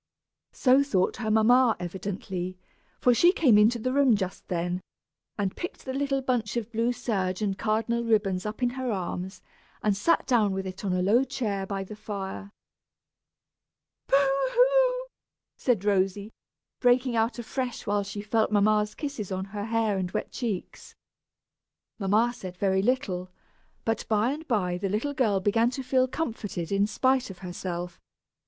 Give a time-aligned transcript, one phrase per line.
[0.53, 2.57] So thought her mamma, evidently,
[2.99, 4.81] for she came into the room just then,
[5.37, 9.43] and picked the little bunch of blue serge and cardinal ribbons up in her arms,
[9.83, 12.49] and sat down with it in a low chair by the fire.
[14.07, 15.05] "Boo hoo!"
[15.55, 16.31] said Rosy,
[16.79, 20.95] breaking out afresh when she felt mamma's kisses on her hair and wet cheeks.
[21.99, 23.29] Mamma said very little,
[23.85, 27.99] but by and by the little girl began to feel comforted, in spite of herself.